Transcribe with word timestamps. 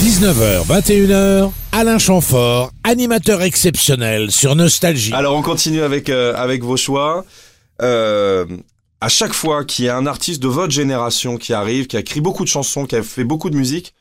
19h, 0.00 0.64
21h, 0.66 1.50
Alain 1.72 1.98
Chamfort, 1.98 2.72
animateur 2.84 3.42
exceptionnel 3.42 4.30
sur 4.30 4.56
Nostalgie. 4.56 5.12
Alors 5.12 5.36
on 5.36 5.42
continue 5.42 5.82
avec 5.82 6.08
euh, 6.08 6.32
avec 6.36 6.64
vos 6.64 6.78
choix. 6.78 7.24
Euh, 7.82 8.46
à 9.02 9.08
chaque 9.10 9.34
fois 9.34 9.64
qu'il 9.66 9.84
y 9.84 9.88
a 9.90 9.96
un 9.98 10.06
artiste 10.06 10.42
de 10.42 10.48
votre 10.48 10.72
génération 10.72 11.36
qui 11.36 11.52
arrive, 11.52 11.86
qui 11.86 11.98
a 11.98 12.00
écrit 12.00 12.22
beaucoup 12.22 12.44
de 12.44 12.48
chansons, 12.48 12.86
qui 12.86 12.96
a 12.96 13.02
fait 13.02 13.24
beaucoup 13.24 13.50
de 13.50 13.56
musique, 13.56 13.92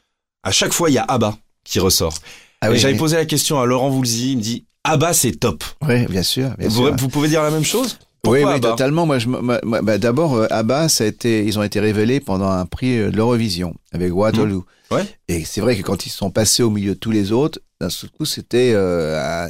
à 0.43 0.51
chaque 0.51 0.71
fois 0.71 0.89
il 0.89 0.93
y 0.93 0.97
a 0.97 1.03
ABBA 1.03 1.37
qui 1.65 1.79
ressort. 1.79 2.13
Ah 2.61 2.71
oui, 2.71 2.79
j'avais 2.79 2.93
oui. 2.93 2.99
posé 2.99 3.17
la 3.17 3.25
question 3.25 3.59
à 3.59 3.65
Laurent 3.65 3.89
Voulzy, 3.89 4.31
il 4.31 4.37
me 4.37 4.41
dit 4.41 4.63
ABBA 4.85 5.11
c'est 5.13 5.31
top. 5.33 5.65
Oui, 5.85 6.05
bien 6.05 6.23
sûr. 6.23 6.49
bien 6.57 6.69
Vous, 6.69 6.85
sûr. 6.87 6.95
vous 6.97 7.09
pouvez 7.09 7.27
dire 7.27 7.43
la 7.43 7.51
même 7.51 7.65
chose? 7.65 7.99
Pourquoi 8.21 8.39
oui, 8.39 8.53
ABBA 8.55 8.69
totalement. 8.71 9.05
Moi, 9.05 9.17
moi, 9.25 9.59
bah, 9.81 9.97
d'abord, 9.97 10.35
euh, 10.35 10.47
ABBA, 10.49 10.89
ça 10.89 11.03
a 11.03 11.07
été, 11.07 11.45
ils 11.45 11.57
ont 11.57 11.63
été 11.63 11.79
révélés 11.79 12.19
pendant 12.19 12.49
un 12.49 12.65
prix 12.65 12.97
euh, 12.99 13.11
de 13.11 13.15
l'Eurovision 13.17 13.75
avec 13.93 14.13
Waterloo. 14.13 14.65
Mmh. 14.91 14.95
Ouais. 14.95 15.03
Et 15.27 15.45
c'est 15.45 15.61
vrai 15.61 15.75
que 15.77 15.83
quand 15.83 16.05
ils 16.05 16.09
sont 16.09 16.31
passés 16.31 16.63
au 16.63 16.69
milieu 16.69 16.95
de 16.95 16.99
tous 16.99 17.11
les 17.11 17.31
autres, 17.31 17.59
d'un 17.79 17.89
seul 17.89 18.09
coup, 18.09 18.25
c'était 18.25 18.71
euh, 18.73 19.47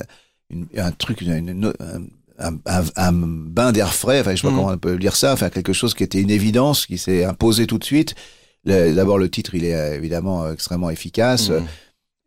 un, 0.77 0.91
truc, 0.91 1.21
une- 1.21 1.31
une- 1.49 1.73
un, 2.39 2.53
un- 2.65 2.83
un 2.95 3.11
bain 3.11 3.71
d'air 3.71 3.93
frais. 3.93 4.19
Enfin, 4.21 4.31
je 4.35 4.41
sais 4.41 4.47
pas 4.47 4.51
Mhm. 4.51 4.57
comment 4.59 4.71
on 4.73 4.77
peut 4.77 4.97
dire 4.97 5.15
ça. 5.15 5.33
Enfin, 5.33 5.49
quelque 5.49 5.73
chose 5.73 5.93
qui 5.93 6.03
était 6.03 6.21
une 6.21 6.29
évidence, 6.31 6.85
qui 6.85 6.97
s'est 6.97 7.23
imposé 7.23 7.67
tout 7.67 7.77
de 7.79 7.83
suite. 7.83 8.15
D'abord, 8.65 9.17
le 9.17 9.29
titre, 9.29 9.55
il 9.55 9.63
est 9.65 9.73
euh, 9.75 9.95
évidemment 9.95 10.43
euh, 10.43 10.53
extrêmement 10.53 10.89
efficace. 10.89 11.49
Mhm. 11.49 11.65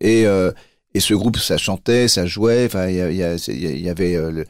Et, 0.00 0.26
euh, 0.26 0.50
et 0.94 1.00
ce 1.00 1.14
groupe, 1.14 1.36
ça 1.38 1.56
chantait, 1.58 2.08
ça 2.08 2.26
jouait. 2.26 2.64
Enfin, 2.66 2.88
il 2.88 2.94
y, 2.96 3.18
y, 3.18 3.52
il 3.76 3.80
y 3.82 3.88
avait 3.88 4.16
euh, 4.16 4.30
le- 4.30 4.46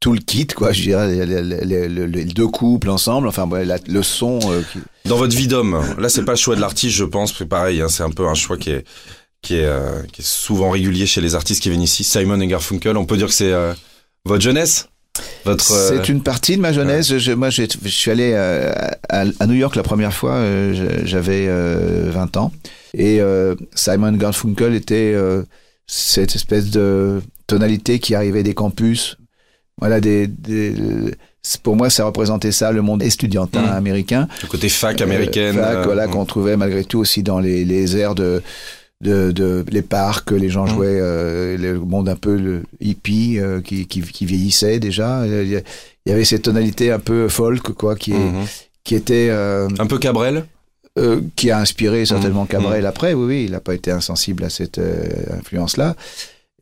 tout 0.00 0.12
le 0.12 0.20
kit, 0.20 0.46
quoi. 0.46 0.72
Je 0.72 0.82
dirais 0.82 1.08
les, 1.26 1.42
les- 1.42 1.64
les- 1.64 1.88
les- 1.88 2.06
les 2.06 2.24
deux 2.24 2.46
couples 2.48 2.88
ensemble. 2.90 3.26
Enfin, 3.28 3.48
ouais, 3.48 3.64
la- 3.64 3.78
le 3.88 4.02
son. 4.02 4.38
euh, 4.50 4.62
qui- 4.72 4.78
Dans 5.08 5.16
votre 5.16 5.36
vie 5.36 5.48
d'homme, 5.48 5.80
là 5.98 6.08
c'est 6.08 6.24
pas 6.24 6.32
le 6.32 6.38
choix 6.38 6.54
de 6.56 6.60
l'artiste, 6.60 6.94
je 6.96 7.04
pense, 7.04 7.34
c'est 7.36 7.46
pareil, 7.48 7.80
hein, 7.80 7.88
c'est 7.88 8.02
un 8.04 8.10
peu 8.10 8.26
un 8.26 8.34
choix 8.34 8.56
qui 8.56 8.70
est 8.70 8.84
qui 9.40 9.54
est, 9.54 9.64
euh, 9.66 10.02
qui 10.12 10.20
est 10.22 10.24
souvent 10.26 10.70
régulier 10.70 11.06
chez 11.06 11.20
les 11.20 11.36
artistes 11.36 11.62
qui 11.62 11.70
viennent 11.70 11.80
ici. 11.82 12.02
Simon 12.02 12.40
et 12.40 12.46
Garfunkel, 12.48 12.96
on 12.96 13.06
peut 13.06 13.16
dire 13.16 13.28
que 13.28 13.32
c'est 13.32 13.52
euh, 13.52 13.72
votre 14.24 14.42
jeunesse, 14.42 14.88
votre. 15.44 15.64
C'est 15.64 16.08
une 16.08 16.22
partie 16.24 16.56
de 16.56 16.60
ma 16.60 16.72
jeunesse. 16.72 17.16
Je, 17.18 17.32
moi, 17.32 17.48
je 17.50 17.62
suis 17.86 18.10
allé 18.10 18.34
à, 18.34 18.98
à 19.38 19.46
New 19.46 19.54
York 19.54 19.76
la 19.76 19.84
première 19.84 20.12
fois. 20.12 20.40
J'avais 21.04 21.46
euh, 21.48 22.10
20 22.12 22.36
ans. 22.36 22.52
Et 22.94 23.20
Simon 23.74 24.12
Garfunkel 24.12 24.74
était 24.74 25.14
cette 25.86 26.34
espèce 26.34 26.70
de 26.70 27.20
tonalité 27.46 27.98
qui 28.00 28.14
arrivait 28.16 28.42
des 28.42 28.54
campus. 28.54 29.16
Voilà, 29.78 30.00
des, 30.00 30.26
des- 30.26 30.74
pour 31.62 31.76
moi, 31.76 31.88
ça 31.88 32.04
représentait 32.04 32.52
ça, 32.52 32.72
le 32.72 32.82
monde 32.82 33.02
estudiantin 33.02 33.62
Mm. 33.62 33.76
américain. 33.76 34.28
le 34.42 34.48
côté 34.48 34.68
fac 34.68 35.00
américaine. 35.00 35.56
Euh, 35.58 35.62
fac, 35.62 35.76
euh, 35.76 35.82
voilà, 35.84 36.06
qu'on 36.08 36.24
trouvait 36.24 36.56
malgré 36.56 36.84
tout 36.84 36.98
aussi 36.98 37.22
dans 37.22 37.38
les, 37.38 37.64
les 37.64 37.96
airs 37.96 38.14
de, 38.14 38.42
de, 39.00 39.30
de 39.30 39.64
les 39.70 39.82
parcs, 39.82 40.30
les 40.32 40.50
gens 40.50 40.64
Mm. 40.64 40.68
jouaient, 40.68 40.98
euh, 41.00 41.56
le 41.56 41.78
monde 41.78 42.08
un 42.08 42.16
peu 42.16 42.36
le 42.36 42.62
hippie 42.80 43.38
euh, 43.38 43.60
qui, 43.60 43.86
qui, 43.86 44.02
qui 44.02 44.26
vieillissait 44.26 44.78
déjà. 44.80 45.22
Il 45.26 45.62
y 46.06 46.12
avait 46.12 46.24
cette 46.24 46.42
tonalité 46.42 46.90
un 46.92 46.98
peu 46.98 47.28
folk, 47.28 47.62
quoi, 47.72 47.94
qui, 47.96 48.12
est- 48.12 48.18
mhm. 48.18 48.44
qui 48.84 48.94
était, 48.94 49.28
euh, 49.30 49.68
Un 49.78 49.86
peu 49.86 49.98
Cabrel. 49.98 50.44
euh, 50.98 51.20
qui 51.36 51.50
a 51.52 51.58
inspiré 51.60 52.04
certainement 52.04 52.44
Mm. 52.44 52.48
Cabrel 52.48 52.84
après. 52.86 53.14
Oui, 53.14 53.24
oui, 53.26 53.44
il 53.46 53.52
n'a 53.52 53.60
pas 53.60 53.74
été 53.74 53.90
insensible 53.92 54.42
à 54.44 54.50
cette 54.50 54.78
euh, 54.78 55.06
influence-là. 55.38 55.94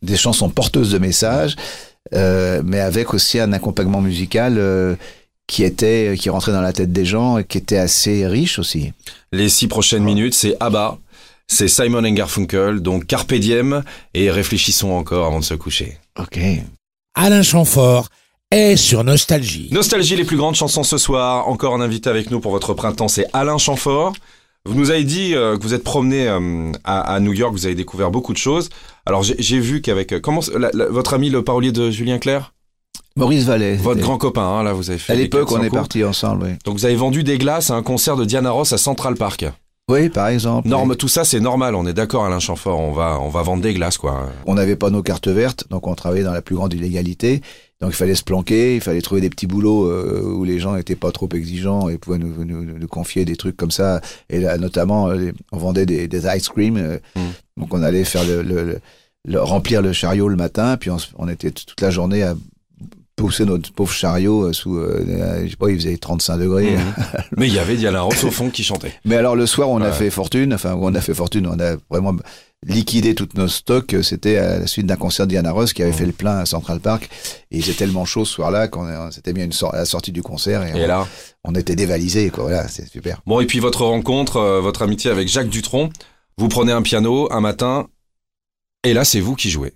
Des 0.02 0.16
chansons 0.16 0.50
porteuses 0.50 0.92
de 0.92 0.98
messages, 0.98 1.56
mais 2.12 2.80
avec 2.80 3.14
aussi 3.14 3.38
un 3.38 3.52
accompagnement 3.52 4.00
musical 4.00 4.56
euh, 4.58 4.96
qui 5.46 5.64
était, 5.64 6.14
qui 6.18 6.30
rentrait 6.30 6.52
dans 6.52 6.60
la 6.60 6.72
tête 6.72 6.92
des 6.92 7.04
gens 7.04 7.38
et 7.38 7.44
qui 7.44 7.58
était 7.58 7.76
assez 7.76 8.26
riche 8.26 8.58
aussi. 8.58 8.92
Les 9.32 9.48
six 9.48 9.68
prochaines 9.68 10.02
minutes, 10.02 10.34
c'est 10.34 10.56
ABBA, 10.60 10.98
c'est 11.46 11.68
Simon 11.68 12.04
and 12.04 12.12
Garfunkel, 12.12 12.80
donc 12.80 13.06
Carpe 13.06 13.34
Diem, 13.34 13.82
et 14.14 14.30
réfléchissons 14.30 14.90
encore 14.90 15.26
avant 15.26 15.40
de 15.40 15.44
se 15.44 15.54
coucher. 15.54 15.98
Ok. 16.18 16.38
Alain 17.14 17.42
Chamfort 17.42 18.08
est 18.50 18.76
sur 18.76 19.04
Nostalgie. 19.04 19.68
Nostalgie, 19.72 20.16
les 20.16 20.24
plus 20.24 20.36
grandes 20.36 20.54
chansons 20.54 20.82
ce 20.82 20.98
soir. 20.98 21.48
Encore 21.48 21.74
un 21.74 21.80
invité 21.80 22.10
avec 22.10 22.30
nous 22.30 22.40
pour 22.40 22.52
votre 22.52 22.74
printemps, 22.74 23.08
c'est 23.08 23.26
Alain 23.32 23.58
Chamfort. 23.58 24.14
Vous 24.66 24.74
nous 24.74 24.90
avez 24.90 25.04
dit 25.04 25.34
euh, 25.34 25.56
que 25.56 25.62
vous 25.62 25.74
êtes 25.74 25.84
promené 25.84 26.28
euh, 26.28 26.72
à, 26.84 27.00
à 27.14 27.20
New 27.20 27.32
York, 27.32 27.52
vous 27.52 27.66
avez 27.66 27.74
découvert 27.74 28.10
beaucoup 28.10 28.32
de 28.32 28.38
choses. 28.38 28.68
Alors 29.06 29.22
j'ai 29.22 29.60
vu 29.60 29.80
qu'avec 29.80 30.12
euh, 30.12 30.20
comment 30.20 30.40
la- 30.58 30.70
la- 30.74 30.86
votre 30.88 31.14
ami 31.14 31.30
le 31.30 31.42
parolier 31.42 31.72
de 31.72 31.90
Julien 31.90 32.18
Clerc, 32.18 32.52
Maurice 33.16 33.44
Vallet. 33.44 33.76
votre 33.76 34.00
grand 34.00 34.18
copain, 34.18 34.42
hein, 34.42 34.62
là 34.62 34.72
vous 34.72 34.90
avez 34.90 34.98
fait. 34.98 35.12
À 35.12 35.16
l'époque, 35.16 35.50
on 35.52 35.54
400 35.56 35.64
est 35.64 35.70
partis 35.70 36.04
ensemble, 36.04 36.44
oui. 36.44 36.50
Donc 36.64 36.76
vous 36.78 36.84
avez 36.84 36.96
vendu 36.96 37.22
des 37.22 37.38
glaces 37.38 37.70
à 37.70 37.74
un 37.74 37.82
concert 37.82 38.16
de 38.16 38.24
Diana 38.24 38.50
Ross 38.50 38.72
à 38.72 38.78
Central 38.78 39.14
Park. 39.14 39.44
Oui, 39.88 40.08
par 40.08 40.26
exemple. 40.28 40.66
Norme, 40.68 40.96
tout 40.96 41.06
ça 41.06 41.24
c'est 41.24 41.38
normal. 41.38 41.76
On 41.76 41.86
est 41.86 41.92
d'accord, 41.92 42.24
Alain 42.24 42.40
Chamfort. 42.40 42.80
On 42.80 42.90
va 42.90 43.20
on 43.20 43.28
va 43.28 43.42
vendre 43.42 43.62
des 43.62 43.72
glaces 43.72 43.98
quoi. 43.98 44.32
On 44.44 44.54
n'avait 44.54 44.74
pas 44.74 44.90
nos 44.90 45.00
cartes 45.02 45.28
vertes, 45.28 45.64
donc 45.70 45.86
on 45.86 45.94
travaillait 45.94 46.24
dans 46.24 46.32
la 46.32 46.42
plus 46.42 46.56
grande 46.56 46.74
illégalité. 46.74 47.40
Donc 47.80 47.90
il 47.90 47.96
fallait 47.96 48.16
se 48.16 48.24
planquer, 48.24 48.74
il 48.74 48.80
fallait 48.80 49.00
trouver 49.00 49.20
des 49.20 49.30
petits 49.30 49.46
boulots 49.46 49.84
euh, 49.88 50.22
où 50.24 50.42
les 50.42 50.58
gens 50.58 50.74
n'étaient 50.74 50.96
pas 50.96 51.12
trop 51.12 51.28
exigeants 51.32 51.88
et 51.88 51.98
pouvaient 51.98 52.18
nous, 52.18 52.44
nous, 52.44 52.64
nous 52.64 52.88
confier 52.88 53.24
des 53.24 53.36
trucs 53.36 53.56
comme 53.56 53.70
ça. 53.70 54.00
Et 54.28 54.40
là, 54.40 54.58
notamment, 54.58 55.08
euh, 55.10 55.30
on 55.52 55.58
vendait 55.58 55.86
des, 55.86 56.08
des 56.08 56.26
ice 56.36 56.48
cream. 56.48 56.76
euh, 56.78 56.98
Mm. 57.14 57.60
Donc 57.60 57.72
on 57.72 57.82
allait 57.84 58.04
faire 58.04 58.24
le, 58.24 58.42
le- 58.42 58.64
le- 58.64 58.80
le- 59.24 59.40
remplir 59.42 59.82
le 59.82 59.92
chariot 59.92 60.28
le 60.28 60.36
matin, 60.36 60.76
puis 60.78 60.90
on 61.16 61.28
était 61.28 61.50
toute 61.52 61.80
la 61.80 61.90
journée 61.90 62.22
à 62.24 62.34
pousser 63.16 63.46
notre 63.46 63.72
pauvre 63.72 63.92
chariot 63.92 64.44
euh, 64.48 64.52
sous, 64.52 64.76
euh, 64.76 65.42
je 65.44 65.50
sais 65.50 65.56
pas, 65.56 65.70
il 65.70 65.76
faisait 65.76 65.96
35 65.96 66.36
degrés. 66.38 66.72
Mhm. 66.76 66.94
Mais 67.38 67.48
il 67.48 67.54
y 67.54 67.58
avait 67.58 67.76
Diana 67.76 68.02
Ross 68.02 68.22
au 68.24 68.30
fond 68.30 68.50
qui 68.50 68.62
chantait. 68.62 68.92
Mais 69.06 69.16
alors 69.16 69.34
le 69.34 69.46
soir, 69.46 69.70
on 69.70 69.80
a 69.80 69.90
fait 69.90 70.10
fortune. 70.10 70.52
Enfin, 70.52 70.74
on 70.78 70.94
a 70.94 71.00
fait 71.00 71.14
fortune. 71.14 71.46
On 71.46 71.58
a 71.58 71.76
vraiment 71.90 72.14
liquidé 72.66 73.14
tous 73.14 73.28
nos 73.34 73.48
stocks. 73.48 73.96
C'était 74.02 74.36
à 74.36 74.58
la 74.58 74.66
suite 74.66 74.86
d'un 74.86 74.96
concert 74.96 75.26
de 75.26 75.30
Diana 75.30 75.50
Ross 75.52 75.72
qui 75.72 75.82
avait 75.82 75.92
Mhm. 75.92 75.96
fait 75.98 76.06
le 76.06 76.12
plein 76.12 76.38
à 76.38 76.46
Central 76.46 76.80
Park. 76.80 77.08
Et 77.50 77.56
il 77.56 77.62
faisait 77.62 77.72
tellement 77.74 78.04
chaud 78.04 78.24
ce 78.26 78.34
soir-là 78.34 78.68
qu'on 78.68 78.86
on 78.86 79.10
s'était 79.10 79.32
mis 79.32 79.40
à, 79.40 79.44
une 79.44 79.52
à 79.72 79.76
la 79.76 79.84
sortie 79.86 80.12
du 80.12 80.22
concert 80.22 80.62
et, 80.64 80.78
Et 80.78 80.84
on, 80.84 80.86
là. 80.86 81.06
on 81.44 81.54
était 81.54 81.74
dévalisés. 81.76 82.28
Quoi. 82.30 82.44
Voilà, 82.44 82.68
c'est 82.68 82.86
super. 82.86 83.22
Bon, 83.26 83.40
et 83.40 83.46
puis 83.46 83.60
votre 83.60 83.84
rencontre, 83.86 84.36
euh, 84.36 84.60
votre 84.60 84.82
amitié 84.82 85.10
avec 85.10 85.28
Jacques 85.28 85.48
Dutronc. 85.48 85.88
Vous 86.38 86.48
prenez 86.48 86.72
un 86.72 86.82
piano 86.82 87.32
un 87.32 87.40
matin, 87.40 87.86
et 88.84 88.92
là, 88.92 89.06
c'est 89.06 89.20
vous 89.20 89.34
qui 89.36 89.48
jouez. 89.48 89.72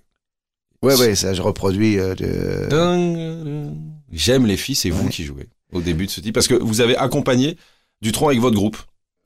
Ouais, 0.83 0.95
ouais, 0.97 1.15
ça 1.15 1.33
je 1.33 1.41
reproduis. 1.41 1.99
euh, 1.99 2.15
de... 2.15 3.69
J'aime 4.11 4.45
les 4.45 4.57
filles, 4.57 4.75
c'est 4.75 4.89
vous 4.89 5.07
qui 5.09 5.23
jouez 5.23 5.47
au 5.73 5.81
début 5.81 6.05
de 6.05 6.11
ce 6.11 6.19
titre. 6.21 6.33
Parce 6.33 6.47
que 6.47 6.55
vous 6.55 6.81
avez 6.81 6.97
accompagné 6.97 7.57
Dutronc 8.01 8.27
avec 8.29 8.39
votre 8.39 8.55
groupe. 8.55 8.77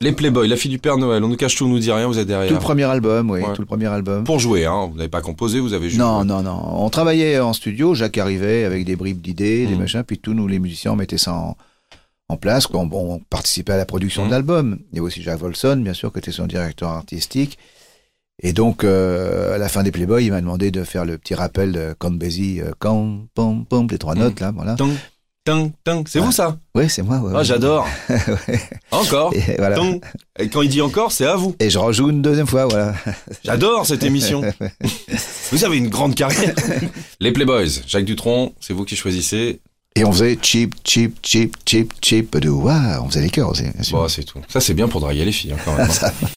Les 0.02 0.12
Playboys, 0.12 0.46
la 0.46 0.56
fille 0.56 0.70
du 0.70 0.78
Père 0.78 0.98
Noël, 0.98 1.24
on 1.24 1.28
nous 1.28 1.36
cache 1.36 1.56
tout, 1.56 1.64
on 1.64 1.68
nous 1.68 1.78
dit 1.78 1.90
rien, 1.90 2.06
vous 2.06 2.18
êtes 2.18 2.26
derrière. 2.28 2.48
Tout 2.48 2.54
le 2.54 2.60
premier 2.60 2.84
album, 2.84 3.30
oui, 3.30 3.40
Ouais. 3.40 3.54
tout 3.54 3.62
le 3.62 3.66
premier 3.66 3.86
album. 3.86 4.24
Pour 4.24 4.38
jouer, 4.38 4.66
hein. 4.66 4.88
Vous 4.92 4.96
n'avez 4.98 5.08
pas 5.08 5.22
composé, 5.22 5.58
vous 5.58 5.72
avez 5.72 5.88
juste. 5.88 5.98
Non, 5.98 6.22
non, 6.22 6.42
non. 6.42 6.60
On 6.84 6.90
travaillait 6.90 7.40
en 7.40 7.54
studio. 7.54 7.94
Jacques 7.94 8.18
arrivait 8.18 8.64
avec 8.64 8.84
des 8.84 8.94
bribes 8.94 9.22
d'idées, 9.22 9.66
des 9.66 9.72
Mhm. 9.72 9.80
machins, 9.80 10.02
puis 10.02 10.18
tous 10.18 10.34
nous, 10.34 10.46
les 10.46 10.58
musiciens, 10.58 10.92
on 10.92 10.96
mettait 10.96 11.16
ça 11.16 11.32
en, 11.32 11.56
en 12.28 12.36
place. 12.36 12.66
quoi. 12.66 12.80
On, 12.80 13.18
participait 13.30 13.72
à 13.72 13.78
la 13.78 13.86
production 13.86 14.22
Mhm. 14.24 14.28
de 14.28 14.34
l'album. 14.34 14.78
Il 14.92 14.96
y 14.96 14.98
avait 14.98 15.06
aussi 15.06 15.22
Jacques 15.22 15.40
Volson, 15.40 15.76
bien 15.78 15.94
sûr, 15.94 16.12
qui 16.12 16.18
était 16.18 16.30
son 16.32 16.46
directeur 16.46 16.90
artistique. 16.90 17.56
Et 18.42 18.52
donc, 18.52 18.84
euh, 18.84 19.54
à 19.54 19.58
la 19.58 19.68
fin 19.68 19.82
des 19.82 19.90
Playboys, 19.90 20.22
il 20.24 20.30
m'a 20.30 20.40
demandé 20.40 20.70
de 20.70 20.84
faire 20.84 21.04
le 21.04 21.16
petit 21.16 21.34
rappel 21.34 21.72
de 21.72 21.94
Count 21.98 22.10
Basie, 22.12 22.60
euh, 22.60 22.72
Count, 22.78 23.26
pom, 23.34 23.64
pom, 23.64 23.86
les 23.90 23.98
trois 23.98 24.14
Mhm. 24.14 24.20
notes, 24.20 24.40
là, 24.40 24.52
voilà. 24.54 24.74
Ting, 24.76 24.92
ting, 25.44 25.72
ting. 25.84 26.04
C'est 26.06 26.18
vous 26.20 26.32
ça 26.32 26.58
Oui, 26.74 26.84
c'est 26.90 27.02
moi. 27.02 27.16
ouais, 27.18 27.30
Ah, 27.34 27.38
ouais. 27.38 27.44
j'adore. 27.44 27.88
Ouais. 28.48 28.60
Encore. 28.90 29.32
Et, 29.34 29.56
voilà. 29.56 29.76
Ting. 29.76 30.00
Et 30.38 30.48
quand 30.50 30.60
il 30.60 30.68
dit 30.68 30.82
encore, 30.82 31.12
c'est 31.12 31.24
à 31.26 31.36
vous. 31.36 31.56
Et 31.60 31.70
je 31.70 31.78
rejoue 31.78 32.10
une 32.10 32.20
deuxième 32.20 32.46
fois, 32.46 32.66
voilà. 32.66 32.94
J'adore 33.44 33.86
cette 33.86 34.02
émission. 34.04 34.42
vous 35.52 35.64
avez 35.64 35.78
une 35.78 35.88
grande 35.88 36.14
carrière. 36.14 36.54
Les 37.20 37.32
Playboys, 37.32 37.68
Jacques 37.86 38.04
Dutronc, 38.04 38.52
c'est 38.60 38.74
vous 38.74 38.84
qui 38.84 38.96
choisissez. 38.96 39.60
Et 39.98 40.04
on 40.04 40.12
faisait 40.12 40.36
cheap, 40.42 40.74
cheap, 40.86 41.16
cheap, 41.22 41.56
cheap, 41.64 41.90
cheap, 42.02 42.36
de 42.36 42.50
waouh, 42.50 43.02
on 43.02 43.08
faisait 43.08 43.22
les 43.22 43.30
chœurs 43.30 43.48
aussi. 43.48 43.64
Bon, 43.92 44.06
c'est 44.08 44.24
tout. 44.24 44.40
Ça, 44.46 44.60
c'est 44.60 44.74
bien 44.74 44.88
pour 44.88 45.00
draguer 45.00 45.24
les 45.24 45.32
filles, 45.32 45.52
hein, 45.52 45.56
quand 45.64 45.74
même. 45.74 45.88